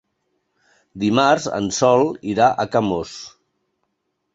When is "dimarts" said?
1.03-1.47